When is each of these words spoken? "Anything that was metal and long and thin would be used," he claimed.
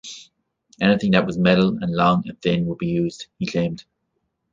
"Anything 0.81 1.11
that 1.11 1.27
was 1.27 1.37
metal 1.37 1.77
and 1.79 1.93
long 1.95 2.27
and 2.27 2.41
thin 2.41 2.65
would 2.65 2.79
be 2.79 2.87
used," 2.87 3.27
he 3.37 3.45
claimed. 3.45 3.83